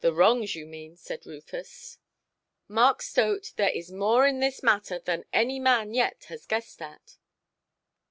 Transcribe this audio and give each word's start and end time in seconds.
"The 0.03 0.13
wrongs, 0.15 0.55
you 0.55 0.65
mean", 0.65 0.95
said 0.97 1.27
Rufus; 1.27 1.99
"Mark 2.67 3.03
Stote, 3.03 3.53
there 3.55 3.69
is 3.69 3.91
more 3.91 4.25
in 4.25 4.39
this 4.39 4.63
matter 4.63 4.97
than 4.97 5.25
any 5.31 5.59
man 5.59 5.93
yet 5.93 6.23
has 6.23 6.47
guessed 6.47 6.81
at". 6.81 7.17